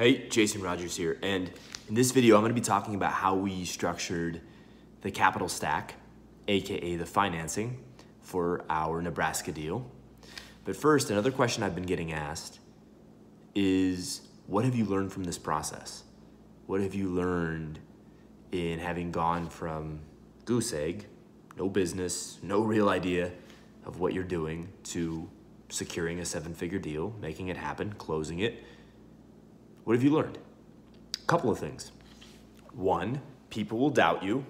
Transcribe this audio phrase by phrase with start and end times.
[0.00, 1.50] Hey, Jason Rogers here, and
[1.86, 4.40] in this video I'm going to be talking about how we structured
[5.02, 5.94] the capital stack,
[6.48, 7.84] aka the financing,
[8.22, 9.90] for our Nebraska deal.
[10.64, 12.60] But first, another question I've been getting asked
[13.54, 16.04] is what have you learned from this process?
[16.64, 17.78] What have you learned
[18.52, 20.00] in having gone from
[20.46, 21.08] goose egg,
[21.58, 23.32] no business, no real idea
[23.84, 25.28] of what you're doing, to
[25.68, 28.64] securing a seven figure deal, making it happen, closing it?
[29.84, 30.38] What have you learned?
[31.22, 31.92] A couple of things.
[32.72, 34.44] One, people will doubt you.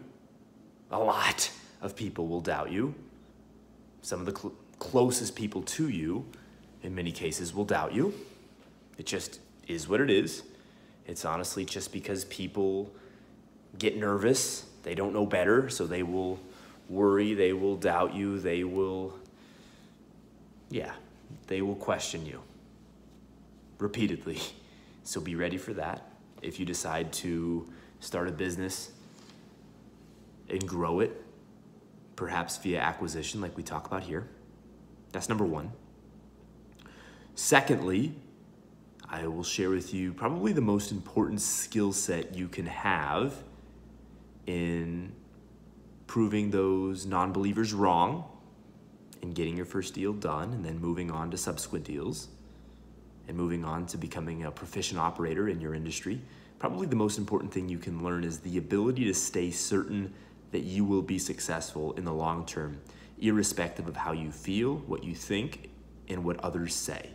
[0.91, 2.95] A lot of people will doubt you.
[4.03, 6.27] Some of the cl- closest people to you,
[6.83, 8.13] in many cases, will doubt you.
[8.99, 10.43] It just is what it is.
[11.07, 12.93] It's honestly just because people
[13.79, 14.67] get nervous.
[14.83, 16.41] They don't know better, so they will
[16.89, 19.15] worry, they will doubt you, they will,
[20.71, 20.93] yeah,
[21.47, 22.41] they will question you
[23.79, 24.41] repeatedly.
[25.11, 26.13] So be ready for that.
[26.41, 28.93] If you decide to start a business
[30.49, 31.21] and grow it,
[32.15, 34.29] perhaps via acquisition, like we talk about here,
[35.11, 35.73] that's number one.
[37.35, 38.15] Secondly,
[39.09, 43.35] I will share with you probably the most important skill set you can have
[44.47, 45.13] in
[46.07, 48.31] proving those non believers wrong
[49.23, 52.29] and getting your first deal done and then moving on to subsequent deals
[53.31, 56.21] and moving on to becoming a proficient operator in your industry,
[56.59, 60.13] probably the most important thing you can learn is the ability to stay certain
[60.51, 62.81] that you will be successful in the long term,
[63.21, 65.71] irrespective of how you feel, what you think,
[66.09, 67.11] and what others say.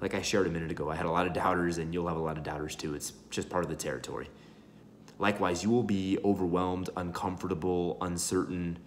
[0.00, 2.16] Like I shared a minute ago, I had a lot of doubters, and you'll have
[2.16, 2.94] a lot of doubters too.
[2.94, 4.28] It's just part of the territory.
[5.20, 8.80] Likewise, you will be overwhelmed, uncomfortable, uncertain.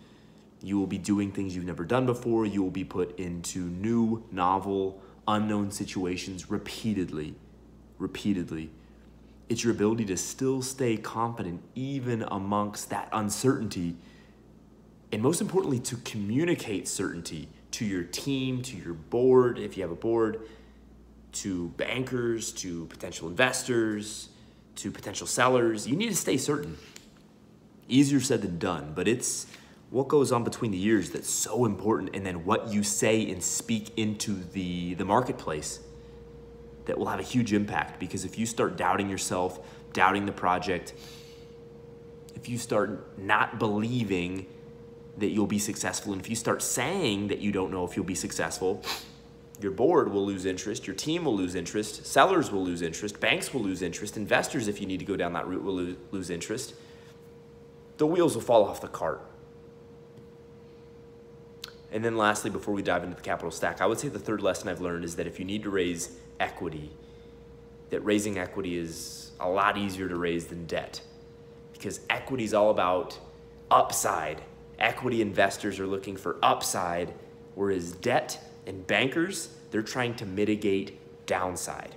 [0.61, 2.45] You will be doing things you've never done before.
[2.45, 7.35] You will be put into new, novel, unknown situations repeatedly,
[7.97, 8.69] repeatedly.
[9.49, 13.95] It's your ability to still stay confident even amongst that uncertainty.
[15.11, 19.91] And most importantly, to communicate certainty to your team, to your board, if you have
[19.91, 20.41] a board,
[21.33, 24.29] to bankers, to potential investors,
[24.75, 25.87] to potential sellers.
[25.87, 26.77] You need to stay certain.
[27.87, 29.47] Easier said than done, but it's
[29.89, 33.41] what goes on between the years that's so important and then what you say and
[33.41, 35.79] speak into the, the marketplace
[36.85, 37.99] that will have a huge impact?
[37.99, 39.59] Because if you start doubting yourself
[39.97, 40.93] doubting the project
[42.35, 44.45] if you start not believing
[45.17, 48.05] that you'll be successful and if you start saying that you don't know if you'll
[48.05, 48.83] be successful
[49.59, 53.53] your board will lose interest your team will lose interest sellers will lose interest banks
[53.53, 56.29] will lose interest investors if you need to go down that route will lose, lose
[56.29, 56.75] interest.
[57.97, 59.21] The wheels will fall off the cart
[61.97, 64.43] and then lastly, before we dive into the capital stack, I would say the third
[64.43, 66.91] lesson I've learned is that if you need to raise equity,
[67.89, 71.01] that raising equity is a lot easier to raise than debt
[71.73, 73.17] because equity is all about
[73.71, 74.43] upside.
[74.77, 77.15] Equity investors are looking for upside,
[77.55, 81.95] whereas debt and bankers, they're trying to mitigate downside.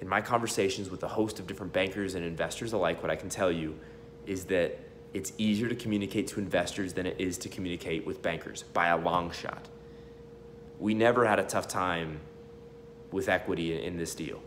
[0.00, 3.28] In my conversations with a host of different bankers and investors alike, what I can
[3.28, 3.78] tell you
[4.26, 4.78] is that
[5.16, 8.98] it's easier to communicate to investors than it is to communicate with bankers by a
[8.98, 9.66] long shot.
[10.78, 12.20] We never had a tough time
[13.10, 14.42] with equity in this deal.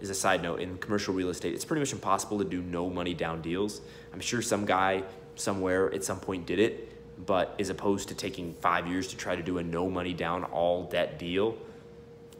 [0.00, 2.88] As a side note, in commercial real estate, it's pretty much impossible to do no
[2.88, 3.82] money down deals.
[4.14, 5.02] I'm sure some guy
[5.34, 6.88] somewhere at some point did it,
[7.26, 10.44] but as opposed to taking five years to try to do a no money down
[10.44, 11.54] all debt deal,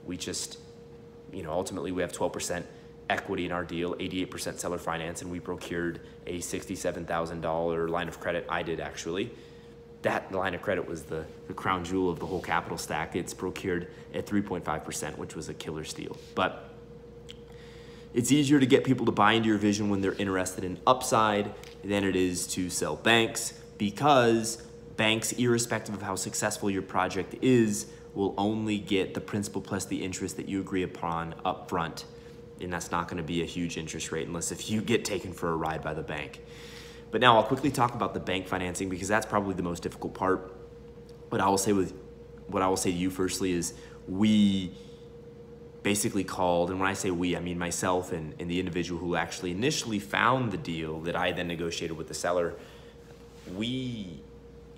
[0.06, 0.59] we just,
[1.34, 2.65] you know, ultimately we have 12%
[3.10, 8.47] equity in our deal, 88% seller finance, and we procured a $67,000 line of credit.
[8.48, 9.31] I did actually.
[10.03, 13.16] That line of credit was the, the crown jewel of the whole capital stack.
[13.16, 16.16] It's procured at 3.5%, which was a killer steal.
[16.34, 16.70] But
[18.12, 21.53] it's easier to get people to buy into your vision when they're interested in upside
[21.82, 24.62] than it is to sell banks because
[24.97, 30.04] banks, irrespective of how successful your project is, will only get the principal plus the
[30.04, 32.04] interest that you agree upon up front
[32.60, 35.33] and that's not going to be a huge interest rate unless if you get taken
[35.33, 36.41] for a ride by the bank.
[37.10, 40.15] But now I'll quickly talk about the bank financing because that's probably the most difficult
[40.15, 40.53] part.
[41.28, 41.95] What I will say with
[42.48, 43.74] what I will say to you firstly is
[44.09, 44.72] we
[45.83, 49.16] basically called, and when I say we, I mean myself and, and the individual who
[49.16, 52.54] actually initially found the deal that I then negotiated with the seller.
[53.54, 54.21] We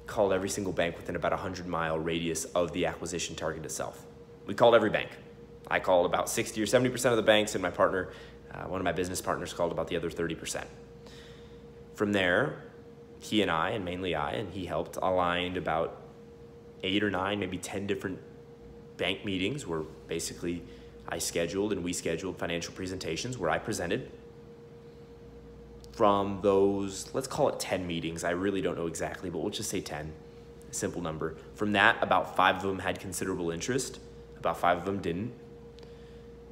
[0.06, 4.04] called every single bank within about a 100 mile radius of the acquisition target itself.
[4.46, 5.08] We called every bank.
[5.68, 8.10] I called about 60 or 70% of the banks, and my partner,
[8.52, 10.64] uh, one of my business partners, called about the other 30%.
[11.94, 12.62] From there,
[13.20, 16.00] he and I, and mainly I, and he helped, aligned about
[16.82, 18.18] eight or nine, maybe 10 different
[18.96, 20.62] bank meetings where basically
[21.08, 24.10] I scheduled and we scheduled financial presentations where I presented
[25.92, 28.22] from those, let's call it 10 meetings.
[28.22, 30.12] I really don't know exactly, but we'll just say 10,
[30.70, 31.36] simple number.
[31.54, 33.98] From that, about five of them had considerable interest,
[34.38, 35.32] about five of them didn't.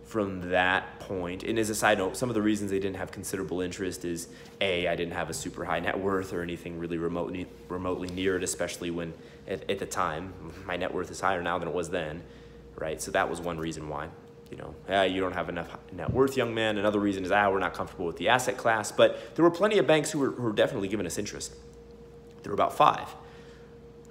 [0.05, 3.11] From that point, and as a side note, some of the reasons they didn't have
[3.11, 4.29] considerable interest is
[4.61, 8.37] A, I didn't have a super high net worth or anything really remotely, remotely near
[8.37, 9.15] it, especially when
[9.49, 10.33] at, at the time,
[10.67, 12.23] my net worth is higher now than it was then,
[12.77, 13.01] right?
[13.01, 14.09] So that was one reason why
[14.55, 16.79] you know, ah, you don't have enough net worth, young man.
[16.79, 18.93] Another reason is, ah, we're not comfortable with the asset class.
[18.93, 21.55] But there were plenty of banks who were, who were definitely giving us interest.
[22.43, 23.09] There were about five.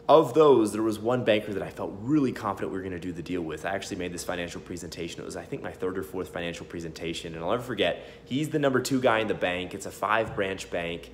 [0.09, 2.99] Of those, there was one banker that I felt really confident we were going to
[2.99, 3.65] do the deal with.
[3.65, 5.21] I actually made this financial presentation.
[5.21, 7.35] It was, I think, my third or fourth financial presentation.
[7.35, 9.73] And I'll never forget, he's the number two guy in the bank.
[9.73, 11.09] It's a five branch bank,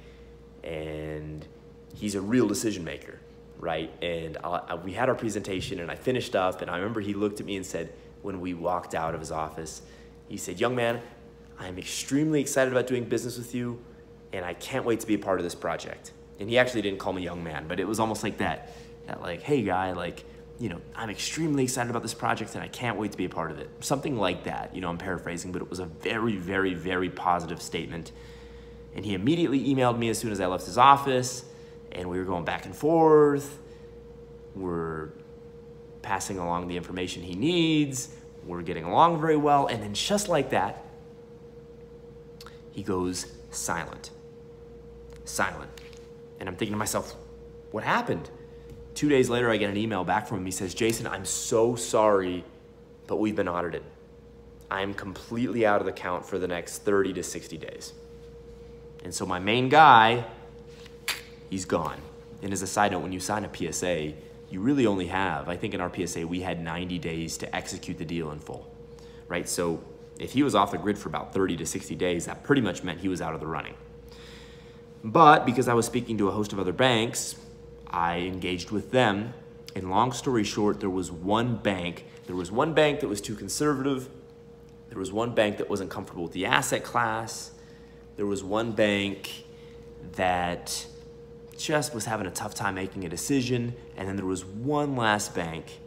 [0.64, 1.46] and
[1.94, 3.20] he's a real decision maker,
[3.60, 3.92] right?
[4.02, 7.40] And I, we had our presentation, and I finished up, and I remember he looked
[7.40, 9.82] at me and said, when we walked out of his office.
[10.28, 11.02] He said, Young man,
[11.58, 13.80] I'm extremely excited about doing business with you,
[14.34, 16.12] and I can't wait to be a part of this project.
[16.40, 18.74] And he actually didn't call me young man, but it was almost like that.
[19.08, 20.24] That like, hey guy, like,
[20.60, 23.30] you know, I'm extremely excited about this project and I can't wait to be a
[23.30, 23.70] part of it.
[23.80, 24.76] Something like that.
[24.76, 28.12] You know, I'm paraphrasing, but it was a very, very, very positive statement.
[28.96, 31.46] And he immediately emailed me as soon as I left his office,
[31.92, 33.60] and we were going back and forth.
[34.56, 35.10] We're
[36.02, 38.10] passing along the information he needs.
[38.46, 39.68] We're getting along very well.
[39.68, 40.84] And then, just like that,
[42.72, 44.10] he goes silent.
[45.24, 45.70] Silent.
[46.40, 47.16] And I'm thinking to myself,
[47.72, 48.30] what happened?
[48.96, 50.46] Two days later, I get an email back from him.
[50.46, 52.44] He says, Jason, I'm so sorry,
[53.08, 53.84] but we've been audited.
[54.72, 57.94] I'm completely out of the count for the next 30 to 60 days.
[59.04, 60.26] And so my main guy,
[61.50, 62.00] he's gone.
[62.42, 64.14] And as a side note, when you sign a PSA,
[64.50, 67.98] you really only have, I think in our PSA, we had 90 days to execute
[67.98, 68.72] the deal in full,
[69.28, 69.48] right?
[69.48, 69.82] So
[70.20, 72.84] if he was off the grid for about 30 to 60 days, that pretty much
[72.84, 73.76] meant he was out of the running.
[75.04, 77.36] But because I was speaking to a host of other banks,
[77.88, 79.34] I engaged with them.
[79.76, 82.06] And long story short, there was one bank.
[82.28, 84.10] There was one bank that was too conservative.
[84.90, 87.52] There was one bank that wasn't comfortable with the asset class.
[88.18, 89.46] There was one bank
[90.14, 90.86] that
[91.58, 93.76] just was having a tough time making a decision.
[93.96, 95.80] And then there was one last bank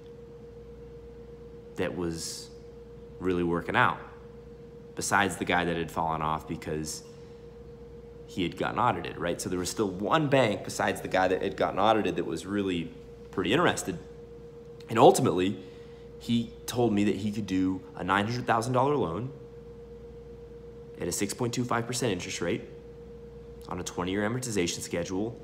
[1.76, 2.48] that was
[3.18, 3.98] really working out,
[4.94, 7.02] besides the guy that had fallen off because
[8.32, 9.38] he had gotten audited, right?
[9.38, 12.46] So there was still one bank besides the guy that had gotten audited that was
[12.46, 12.90] really
[13.30, 13.98] pretty interested.
[14.88, 15.58] And ultimately,
[16.18, 19.30] he told me that he could do a $900,000 loan
[20.98, 22.62] at a 6.25% interest rate
[23.68, 25.38] on a 20 year amortization schedule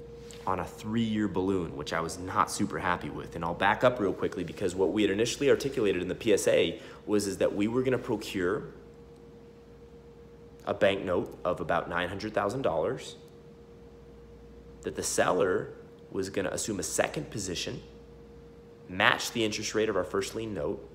[0.47, 3.37] on a three year balloon, which I was not super happy with.
[3.37, 6.79] And I'll back up real quickly because what we had initially articulated in the PSA
[7.05, 8.63] was is that we were going to procure
[10.69, 13.15] a bank note of about $900,000,
[14.83, 15.71] that the seller
[16.13, 17.83] was going to assume a second position,
[18.89, 20.87] match the interest rate of our first lien note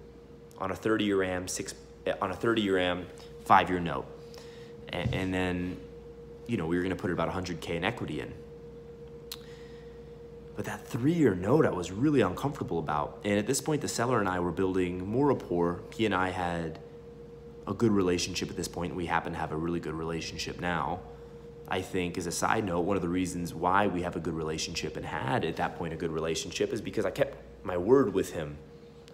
[0.59, 1.73] on a 30 year AM six
[2.21, 3.07] on a 30 year AM
[3.45, 4.05] five year note.
[4.89, 5.77] And, and then,
[6.45, 8.31] you know, we were going to put about 100K in equity in.
[10.55, 13.19] But that three year note I was really uncomfortable about.
[13.23, 15.81] And at this point, the seller and I were building more rapport.
[15.95, 16.79] He and I had
[17.67, 18.95] a good relationship at this point.
[18.95, 20.99] We happen to have a really good relationship now.
[21.67, 24.33] I think, as a side note, one of the reasons why we have a good
[24.33, 28.13] relationship and had at that point a good relationship is because I kept my word
[28.13, 28.57] with him.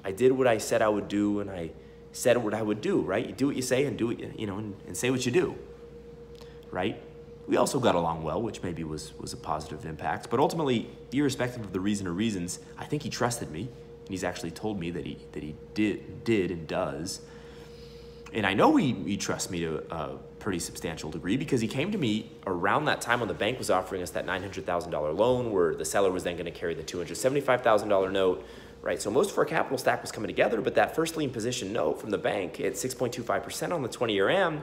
[0.03, 1.71] I did what I said I would do, and I
[2.11, 3.25] said what I would do, right?
[3.25, 5.31] You do what you say and do it, you know, and, and say what you
[5.31, 5.55] do,
[6.71, 7.01] right?
[7.47, 10.29] We also got along well, which maybe was, was a positive impact.
[10.29, 13.61] But ultimately, irrespective of the reason or reasons, I think he trusted me.
[13.61, 17.21] And he's actually told me that he, that he did, did and does.
[18.33, 21.91] And I know he, he trusts me to a pretty substantial degree because he came
[21.91, 25.73] to me around that time when the bank was offering us that $900,000 loan where
[25.73, 28.45] the seller was then going to carry the $275,000 note,
[28.81, 29.01] right?
[29.01, 31.99] So most of our capital stack was coming together, but that first lien position note
[31.99, 34.61] from the bank at 6.25% on the 20-year AM,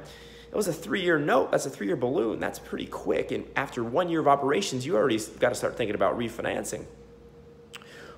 [0.51, 1.51] that was a three-year note.
[1.51, 2.39] That's a three-year balloon.
[2.39, 3.33] That's pretty quick.
[3.33, 6.85] And after one year of operations, you already got to start thinking about refinancing.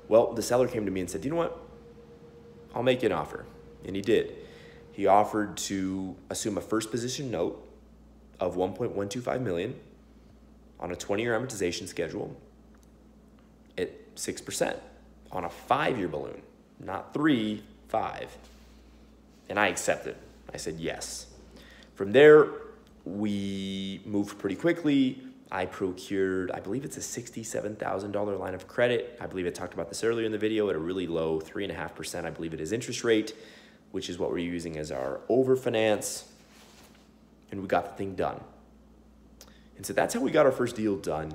[0.09, 1.59] Well, the seller came to me and said, you know what?
[2.75, 3.47] I'll make you an offer.
[3.85, 4.37] And he did.
[4.99, 7.65] He offered to assume a first position note
[8.41, 9.79] of 1.125 million
[10.81, 12.37] on a 20-year amortization schedule
[13.79, 14.77] at 6%
[15.31, 16.43] on a five-year balloon,
[16.81, 18.37] not three, five.
[19.49, 20.17] And I accepted.
[20.53, 21.29] I said yes.
[21.95, 22.49] From there,
[23.05, 25.23] we moved pretty quickly.
[25.53, 29.17] I procured, I believe it's a $67,000 line of credit.
[29.21, 32.25] I believe I talked about this earlier in the video at a really low 3.5%,
[32.25, 33.33] I believe it is interest rate.
[33.93, 36.25] Which is what we're using as our overfinance,
[37.51, 38.41] and we got the thing done.
[39.77, 41.33] And so that's how we got our first deal done.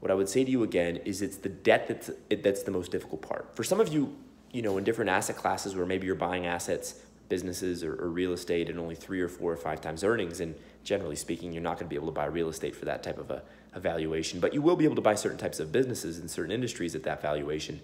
[0.00, 2.10] What I would say to you again is it's the debt that's
[2.42, 3.56] that's the most difficult part.
[3.56, 4.14] For some of you,
[4.52, 8.32] you know, in different asset classes where maybe you're buying assets, businesses or, or real
[8.32, 10.54] estate and only three or four or five times earnings, and
[10.84, 13.18] generally speaking, you're not going to be able to buy real estate for that type
[13.18, 16.18] of a, a valuation, but you will be able to buy certain types of businesses
[16.18, 17.80] in certain industries at that valuation.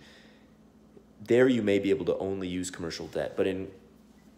[1.27, 3.69] There you may be able to only use commercial debt, but in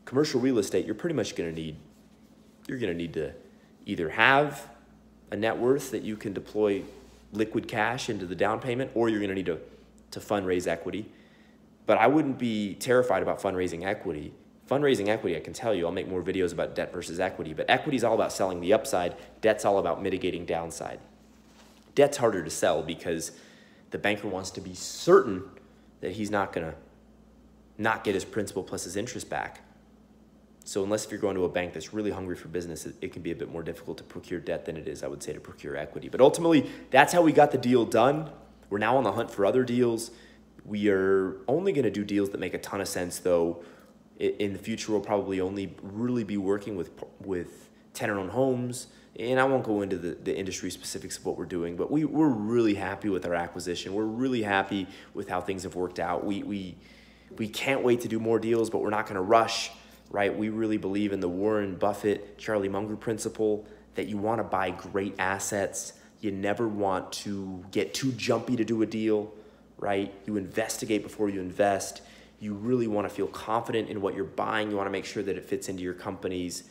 [0.05, 1.77] commercial real estate, you're pretty much going to need
[2.67, 3.33] you're going to need to
[3.87, 4.69] either have
[5.31, 6.83] a net worth that you can deploy
[7.33, 9.59] liquid cash into the down payment, or you're going to need to,
[10.11, 11.07] to fundraise equity.
[11.87, 14.33] But I wouldn't be terrified about fundraising equity.
[14.71, 17.67] Fundraising equity, I can tell you, I'll make more videos about debt versus equity, but
[17.69, 21.01] equity is all about selling the upside, debt's all about mitigating downside.
[21.95, 23.33] Debt's harder to sell because
[23.91, 25.43] the banker wants to be certain
[26.03, 26.77] that he's not going to
[27.79, 29.63] not get his principal plus his interest back.
[30.65, 33.13] So unless if you're going to a bank that's really hungry for business, it, it,
[33.13, 35.33] can be a bit more difficult to procure debt than it is, I would say,
[35.33, 36.09] to procure equity.
[36.09, 38.31] But ultimately, that's how we got the deal done.
[38.71, 40.13] We're now on the hunt for other deals.
[40.65, 43.65] We are only going to do deals that make a ton of sense, though.
[44.19, 46.91] In the future, we'll probably only really be working with
[47.21, 48.89] with tenant-owned homes.
[49.19, 52.07] And I won't go into the, the industry specifics of what we're doing, but we,
[52.07, 53.93] we're really happy with our acquisition.
[53.93, 56.25] We're really happy with how things have worked out.
[56.25, 56.77] We, we,
[57.37, 59.71] we can't wait to do more deals, but we're not going to rush
[60.13, 60.37] right?
[60.37, 64.71] We really believe in the Warren Buffett, Charlie Munger principle that you want to buy
[64.71, 65.95] great assets.
[66.21, 69.33] You never want to get too jumpy to do a deal,
[69.79, 70.13] right?
[70.27, 72.03] You investigate before you invest.
[72.41, 74.71] You really want to feel confident in what you're buying.
[74.71, 76.65] You want to make sure that it fits into your company's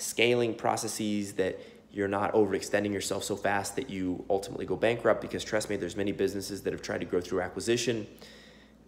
[0.00, 1.58] scaling processes, that
[1.92, 5.96] you're not overextending yourself so fast that you ultimately go bankrupt because trust me, there's
[5.96, 8.06] many businesses that have tried to grow through acquisition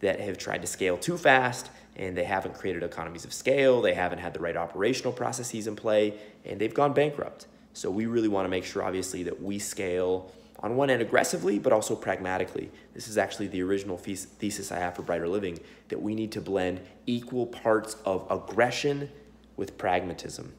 [0.00, 3.94] that have tried to scale too fast and they haven't created economies of scale, they
[3.94, 6.14] haven't had the right operational processes in play,
[6.44, 7.46] and they've gone bankrupt.
[7.74, 11.58] So we really want to make sure, obviously, that we scale on one end aggressively,
[11.58, 12.70] but also pragmatically.
[12.94, 16.40] This is actually the original thesis I have for Brighter Living that we need to
[16.40, 19.10] blend equal parts of aggression
[19.56, 20.54] with pragmatism.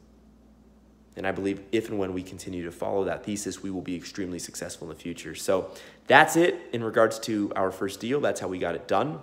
[1.16, 3.94] And I believe if and when we continue to follow that thesis, we will be
[3.94, 5.34] extremely successful in the future.
[5.34, 5.70] So
[6.06, 8.20] that's it in regards to our first deal.
[8.20, 9.20] That's how we got it done.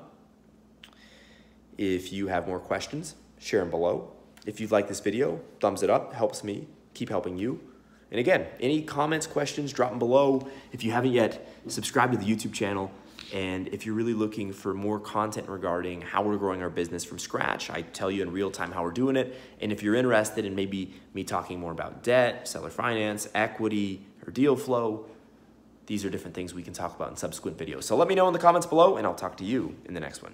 [1.78, 4.12] If you have more questions, share them below.
[4.46, 7.60] If you've liked this video, thumbs it up, helps me keep helping you.
[8.10, 10.48] And again, any comments, questions, drop them below.
[10.72, 12.92] If you haven't yet, subscribe to the YouTube channel.
[13.34, 17.18] And if you're really looking for more content regarding how we're growing our business from
[17.18, 19.38] scratch, I tell you in real time how we're doing it.
[19.62, 24.32] And if you're interested in maybe me talking more about debt, seller finance, equity, or
[24.32, 25.06] deal flow,
[25.86, 27.84] these are different things we can talk about in subsequent videos.
[27.84, 30.00] So let me know in the comments below, and I'll talk to you in the
[30.00, 30.34] next one.